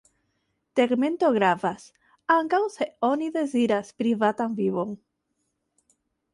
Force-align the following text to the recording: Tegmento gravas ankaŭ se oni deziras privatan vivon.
Tegmento 0.79 1.29
gravas 1.35 1.85
ankaŭ 2.37 2.61
se 2.77 2.89
oni 3.11 3.31
deziras 3.37 3.95
privatan 4.03 4.59
vivon. 4.63 4.99